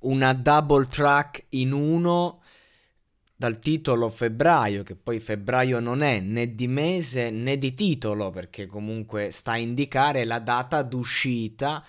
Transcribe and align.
una 0.00 0.32
double 0.32 0.86
track 0.86 1.46
in 1.50 1.72
uno 1.72 2.40
dal 3.34 3.58
titolo 3.58 4.08
febbraio, 4.08 4.82
che 4.82 4.96
poi 4.96 5.20
febbraio 5.20 5.78
non 5.80 6.02
è 6.02 6.20
né 6.20 6.54
di 6.54 6.68
mese 6.68 7.30
né 7.30 7.58
di 7.58 7.74
titolo, 7.74 8.30
perché 8.30 8.66
comunque 8.66 9.30
sta 9.30 9.52
a 9.52 9.58
indicare 9.58 10.24
la 10.24 10.38
data 10.38 10.82
d'uscita, 10.82 11.84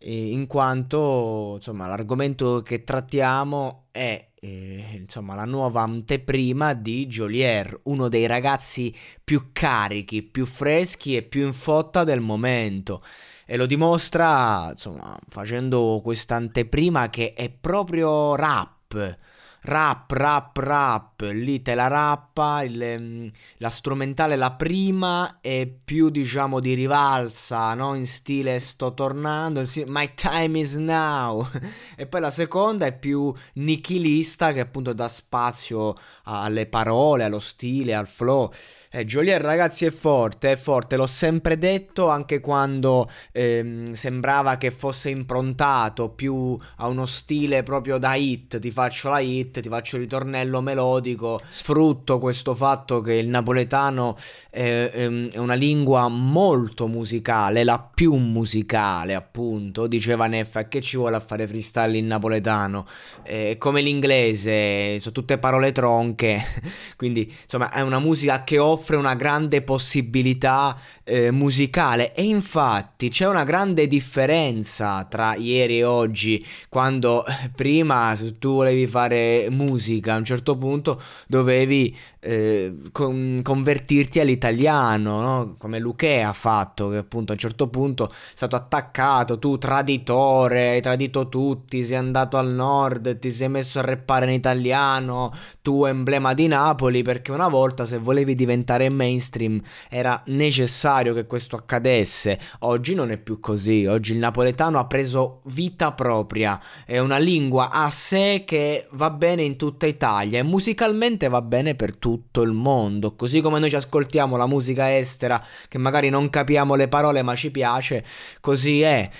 in 0.00 0.46
quanto 0.46 1.54
insomma 1.56 1.88
l'argomento 1.88 2.62
che 2.62 2.84
trattiamo 2.84 3.86
è 3.90 4.28
eh, 4.40 4.84
insomma 4.96 5.34
la 5.34 5.44
nuova 5.44 5.82
anteprima 5.82 6.74
di 6.74 7.06
Jolier, 7.06 7.76
uno 7.84 8.08
dei 8.08 8.26
ragazzi 8.26 8.94
più 9.22 9.50
carichi, 9.52 10.22
più 10.22 10.46
freschi 10.46 11.16
e 11.16 11.22
più 11.22 11.46
in 11.46 11.52
fotta 11.52 12.04
del 12.04 12.20
momento. 12.20 13.02
E 13.50 13.56
lo 13.56 13.64
dimostra, 13.64 14.68
insomma, 14.72 15.18
facendo 15.30 16.00
questa 16.02 16.34
anteprima 16.34 17.08
che 17.08 17.32
è 17.32 17.48
proprio 17.48 18.34
rap 18.34 19.18
rap, 19.62 20.10
rap, 20.12 20.56
rap, 20.56 21.20
lì 21.32 21.62
te 21.62 21.74
la 21.74 21.88
rappa, 21.88 22.62
il, 22.62 22.96
mm, 22.98 23.26
la 23.58 23.70
strumentale 23.70 24.36
la 24.36 24.52
prima 24.52 25.38
è 25.40 25.66
più 25.66 26.10
diciamo 26.10 26.60
di 26.60 26.74
rivalsa, 26.74 27.74
no? 27.74 27.94
In 27.94 28.06
stile 28.06 28.60
sto 28.60 28.94
tornando, 28.94 29.62
my 29.86 30.12
time 30.14 30.58
is 30.58 30.74
now, 30.74 31.48
e 31.96 32.06
poi 32.06 32.20
la 32.20 32.30
seconda 32.30 32.86
è 32.86 32.96
più 32.96 33.32
nichilista 33.54 34.52
che 34.52 34.60
appunto 34.60 34.92
dà 34.92 35.08
spazio 35.08 35.96
alle 36.24 36.66
parole, 36.66 37.24
allo 37.24 37.40
stile, 37.40 37.94
al 37.94 38.06
flow. 38.06 38.52
Eh, 38.90 39.04
Joliet 39.04 39.42
ragazzi 39.42 39.84
è 39.84 39.90
forte, 39.90 40.52
è 40.52 40.56
forte, 40.56 40.96
l'ho 40.96 41.06
sempre 41.06 41.58
detto 41.58 42.08
anche 42.08 42.40
quando 42.40 43.10
ehm, 43.32 43.92
sembrava 43.92 44.56
che 44.56 44.70
fosse 44.70 45.10
improntato 45.10 46.08
più 46.10 46.58
a 46.76 46.88
uno 46.88 47.04
stile 47.04 47.62
proprio 47.62 47.98
da 47.98 48.14
hit, 48.14 48.58
ti 48.58 48.70
faccio 48.70 49.10
la 49.10 49.18
hit, 49.18 49.47
ti 49.50 49.68
faccio 49.68 49.96
il 49.96 50.02
ritornello 50.02 50.60
melodico, 50.60 51.40
sfrutto 51.48 52.18
questo 52.18 52.54
fatto 52.54 53.00
che 53.00 53.14
il 53.14 53.28
napoletano 53.28 54.16
è, 54.50 54.90
ehm, 54.92 55.30
è 55.30 55.38
una 55.38 55.54
lingua 55.54 56.08
molto 56.08 56.86
musicale, 56.86 57.64
la 57.64 57.78
più 57.78 58.14
musicale 58.14 59.14
appunto, 59.14 59.86
diceva 59.86 60.26
Neffa, 60.26 60.66
che 60.68 60.80
ci 60.80 60.96
vuole 60.96 61.16
a 61.16 61.20
fare 61.20 61.46
freestyle 61.46 61.96
in 61.96 62.06
napoletano? 62.06 62.86
È 63.22 63.56
come 63.58 63.80
l'inglese, 63.80 64.98
sono 65.00 65.14
tutte 65.14 65.38
parole 65.38 65.72
tronche, 65.72 66.42
quindi 66.96 67.32
insomma 67.42 67.70
è 67.70 67.80
una 67.82 67.98
musica 67.98 68.44
che 68.44 68.58
offre 68.58 68.76
offre 68.88 68.96
una 68.96 69.14
grande 69.14 69.60
possibilità 69.62 70.78
eh, 71.04 71.30
musicale. 71.30 72.14
E 72.14 72.24
infatti 72.24 73.10
c'è 73.10 73.26
una 73.26 73.44
grande 73.44 73.86
differenza 73.86 75.04
tra 75.04 75.34
ieri 75.34 75.78
e 75.78 75.84
oggi 75.84 76.44
quando 76.68 77.26
eh, 77.26 77.50
prima 77.54 78.14
se 78.16 78.38
tu 78.38 78.54
volevi 78.54 78.86
fare 78.86 79.37
musica 79.50 80.14
a 80.14 80.16
un 80.16 80.24
certo 80.24 80.56
punto 80.56 81.00
dovevi 81.26 81.96
eh, 82.20 82.74
con, 82.90 83.40
convertirti 83.42 84.20
all'italiano, 84.20 85.20
no? 85.20 85.54
come 85.56 85.78
Luque 85.78 86.22
ha 86.22 86.32
fatto, 86.32 86.88
che 86.88 86.96
appunto 86.96 87.32
a 87.32 87.34
un 87.34 87.40
certo 87.40 87.68
punto 87.68 88.10
è 88.10 88.14
stato 88.34 88.56
attaccato, 88.56 89.38
tu 89.38 89.56
traditore, 89.56 90.70
hai 90.70 90.80
tradito 90.80 91.28
tutti, 91.28 91.84
sei 91.84 91.96
andato 91.96 92.36
al 92.36 92.48
nord, 92.52 93.18
ti 93.18 93.30
sei 93.30 93.48
messo 93.48 93.78
a 93.78 93.82
reppare 93.82 94.26
in 94.26 94.32
italiano, 94.32 95.32
tu 95.62 95.84
emblema 95.84 96.34
di 96.34 96.48
Napoli, 96.48 97.02
perché 97.02 97.30
una 97.30 97.48
volta 97.48 97.84
se 97.84 97.98
volevi 97.98 98.34
diventare 98.34 98.88
mainstream 98.88 99.60
era 99.88 100.20
necessario 100.26 101.14
che 101.14 101.26
questo 101.26 101.56
accadesse, 101.56 102.38
oggi 102.60 102.94
non 102.94 103.10
è 103.10 103.18
più 103.18 103.38
così, 103.40 103.86
oggi 103.86 104.12
il 104.12 104.18
napoletano 104.18 104.78
ha 104.78 104.86
preso 104.86 105.40
vita 105.44 105.92
propria, 105.92 106.60
è 106.84 106.98
una 106.98 107.18
lingua 107.18 107.70
a 107.70 107.88
sé 107.90 108.42
che 108.44 108.86
va 108.92 109.10
bene 109.10 109.27
in 109.36 109.56
tutta 109.56 109.86
Italia 109.86 110.38
e 110.38 110.42
musicalmente 110.42 111.28
va 111.28 111.42
bene 111.42 111.74
per 111.74 111.96
tutto 111.96 112.42
il 112.42 112.52
mondo. 112.52 113.14
Così 113.14 113.40
come 113.40 113.58
noi 113.58 113.70
ci 113.70 113.76
ascoltiamo 113.76 114.36
la 114.36 114.46
musica 114.46 114.96
estera, 114.96 115.42
che 115.68 115.78
magari 115.78 116.08
non 116.08 116.30
capiamo 116.30 116.74
le 116.74 116.88
parole 116.88 117.22
ma 117.22 117.34
ci 117.34 117.50
piace, 117.50 118.04
così 118.40 118.82
è. 118.82 119.10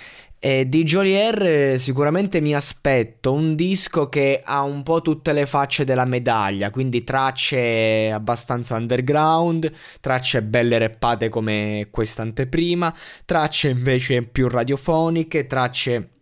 E 0.41 0.69
di 0.69 0.83
Jolier 0.83 1.43
eh, 1.43 1.77
sicuramente 1.77 2.39
mi 2.39 2.55
aspetto 2.55 3.33
un 3.33 3.55
disco 3.55 4.07
che 4.07 4.39
ha 4.41 4.63
un 4.63 4.83
po' 4.83 5.01
tutte 5.01 5.33
le 5.33 5.45
facce 5.45 5.83
della 5.83 6.05
medaglia, 6.05 6.69
quindi 6.69 7.03
tracce 7.03 8.09
abbastanza 8.09 8.77
underground, 8.77 9.69
tracce 9.99 10.41
belle 10.41 10.77
reppate 10.77 11.27
come 11.27 11.89
questa 11.91 12.21
anteprima, 12.21 12.95
tracce 13.25 13.67
invece 13.67 14.21
più 14.23 14.47
radiofoniche, 14.47 15.45
tracce 15.45 16.18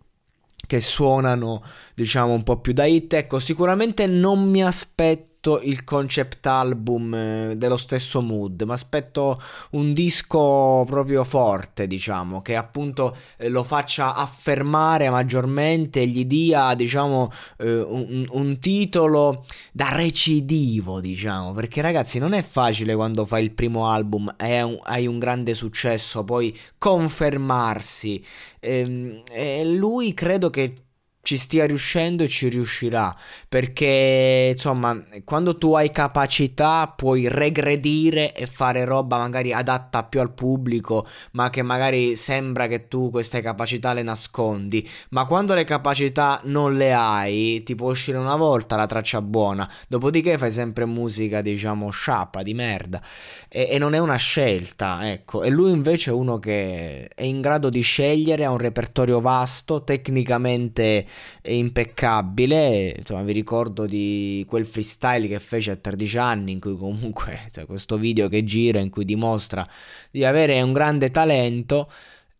che 0.67 0.79
suonano 0.81 1.63
diciamo 1.95 2.33
un 2.33 2.44
po' 2.44 2.59
più 2.59 2.73
da 2.73 2.85
hit. 2.85 3.13
Ecco, 3.13 3.39
sicuramente 3.39 4.05
non 4.05 4.47
mi 4.47 4.63
aspetto 4.63 5.37
il 5.56 5.84
concept 5.84 6.46
album 6.46 7.13
eh, 7.13 7.53
dello 7.56 7.78
stesso 7.78 8.22
mood, 8.22 8.62
ma 8.63 8.74
aspetto 8.74 9.41
un 9.72 9.94
disco 9.94 10.84
proprio 10.85 11.24
forte, 11.24 11.88
diciamo, 11.88 12.41
che 12.41 12.56
appunto 12.56 13.16
eh, 13.38 13.50
lo 13.50 13.63
faccia 13.63 14.16
affermare 14.16 15.09
maggiormente, 15.09 16.06
gli 16.06 16.25
dia, 16.25 16.75
diciamo, 16.75 17.31
eh, 17.59 17.81
un, 17.81 18.25
un, 18.30 18.59
titolo 18.59 19.46
da 19.72 19.90
recidivo, 19.94 21.00
diciamo, 21.00 21.53
perché 21.53 21.81
ragazzi 21.81 22.19
non 22.19 22.34
è 22.34 22.41
facile 22.41 22.96
quando 22.96 23.25
fai 23.25 23.44
il 23.44 23.52
primo 23.52 23.90
album 23.90 24.34
e 24.38 24.80
hai 24.84 25.07
un 25.07 25.19
grande 25.19 25.53
successo, 25.53 26.24
poi 26.24 26.56
confermarsi. 26.78 28.24
Ehm, 28.59 29.22
e 29.31 29.66
lui 29.66 30.13
credo 30.13 30.50
che 30.50 30.87
ci 31.27 31.35
stia 31.35 31.65
riuscendo 31.65 32.23
e 32.23 32.29
ci 32.29 32.47
riuscirà. 32.47 33.13
Perché 33.49 34.51
insomma 34.53 34.97
quando 35.25 35.57
tu 35.57 35.73
hai 35.73 35.91
capacità 35.91 36.93
puoi 36.95 37.27
regredire 37.27 38.33
e 38.33 38.45
fare 38.45 38.85
roba 38.85 39.17
magari 39.17 39.51
adatta 39.51 40.05
più 40.05 40.21
al 40.21 40.31
pubblico 40.31 41.05
ma 41.31 41.49
che 41.49 41.63
magari 41.63 42.15
sembra 42.15 42.67
che 42.67 42.88
tu 42.88 43.09
queste 43.09 43.41
capacità 43.41 43.91
le 43.91 44.03
nascondi. 44.03 44.89
Ma 45.09 45.25
quando 45.25 45.53
le 45.53 45.65
capacità 45.65 46.39
non 46.45 46.77
le 46.77 46.93
hai 46.93 47.61
ti 47.63 47.75
può 47.75 47.89
uscire 47.89 48.17
una 48.17 48.38
volta 48.38 48.77
la 48.77 48.85
traccia 48.85 49.21
buona. 49.21 49.69
Dopodiché 49.89 50.38
fai 50.38 50.51
sempre 50.51 50.85
musica 50.85 51.41
diciamo 51.41 51.89
sciappa 51.89 52.41
di 52.41 52.53
merda. 52.53 53.01
E, 53.49 53.67
e 53.71 53.77
non 53.79 53.94
è 53.94 53.97
una 53.97 54.15
scelta 54.15 55.11
ecco. 55.11 55.44
E 55.44 55.49
lui 55.49 55.71
invece 55.71 56.11
è 56.11 56.13
uno 56.13 56.39
che 56.39 57.09
è 57.13 57.23
in 57.23 57.41
grado 57.41 57.69
di 57.69 57.81
scegliere 57.81 58.45
ha 58.45 58.51
un 58.51 58.59
repertorio 58.59 59.19
vasto 59.19 59.83
tecnicamente 59.83 61.05
impeccabile. 61.44 62.94
Insomma, 62.97 63.23
vi 63.23 63.33
ricordo 63.33 63.85
di 63.85 64.45
quel 64.47 64.66
freestyle 64.66 65.28
che 65.28 65.39
fece 65.39 65.72
a 65.72 65.75
13 65.75 66.17
anni, 66.17 66.51
in 66.53 66.59
cui 66.59 66.75
comunque 66.78 67.39
cioè, 67.51 67.66
questo 67.66 67.97
video 67.97 68.28
che 68.28 68.44
gira, 68.44 68.79
in 68.79 68.89
cui 68.89 69.05
dimostra 69.05 69.67
di 70.11 70.25
avere 70.25 70.61
un 70.61 70.73
grande 70.73 71.11
talento. 71.11 71.89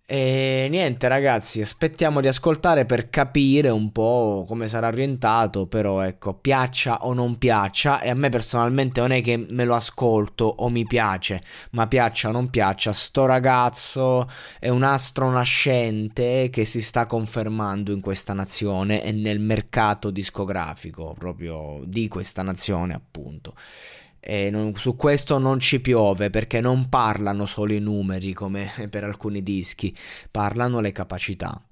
E 0.10 0.68
niente 0.70 1.10
ragazzi, 1.10 1.60
aspettiamo 1.60 2.22
di 2.22 2.30
ascoltare 2.30 2.86
per 2.86 3.10
capire 3.10 3.68
un 3.68 3.92
po' 3.92 4.46
come 4.48 4.70
sarà 4.70 4.88
orientato, 4.88 5.68
però 5.68 6.00
ecco, 6.00 6.34
piaccia 6.34 7.06
o 7.06 7.14
non 7.14 7.38
piaccia, 7.38 8.00
e 8.00 8.10
a 8.10 8.14
me 8.14 8.30
personalmente 8.30 9.02
non 9.02 9.12
è 9.12 9.22
che 9.22 9.36
me 9.36 9.66
lo 9.66 9.76
ascolto 9.76 10.46
o 10.46 10.70
mi 10.70 10.86
piace, 10.86 11.42
ma 11.72 11.88
piaccia 11.88 12.30
o 12.30 12.32
non 12.32 12.50
piaccia, 12.50 12.94
sto 12.94 13.26
ragazzo 13.26 14.30
è 14.60 14.70
un 14.70 14.84
astro 14.84 15.30
nascente 15.30 16.50
che 16.50 16.64
si 16.64 16.80
sta 16.80 17.06
confermando 17.06 17.92
in 17.92 18.00
questa 18.00 18.32
nazione 18.32 19.04
e 19.04 19.12
nel 19.12 19.42
mercato 19.42 20.10
discografico 20.10 21.16
proprio 21.20 21.82
di 21.84 22.08
questa 22.08 22.44
nazione 22.44 22.94
appunto. 22.94 23.56
E 24.30 24.50
non, 24.50 24.76
su 24.76 24.98
questo 24.98 25.38
non 25.40 25.62
ci 25.62 25.80
piove 25.80 26.30
perché 26.30 26.60
non 26.60 26.90
parlano 26.90 27.46
solo 27.46 27.72
i 27.72 27.80
numeri 27.80 28.34
come 28.34 28.70
per 28.90 29.06
alcuni 29.06 29.42
dischi, 29.42 29.96
parlano 30.30 30.82
le 30.82 30.92
capacità. 30.92 31.67